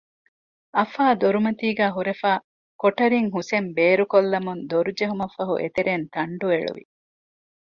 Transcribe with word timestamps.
އަފާ 0.77 1.03
ދޮރުމަތީގައި 1.21 1.93
ހުރެފައި 1.95 2.41
ކޮޓަރިން 2.81 3.29
ހުސެން 3.35 3.67
ބޭރުކޮށްލަމުން 3.77 4.61
ދޮރުޖެހުމަށްފަހު 4.71 5.53
އެތެރެއިން 5.61 6.07
ތަންޑު 6.13 6.45
އެޅުވި 6.51 6.83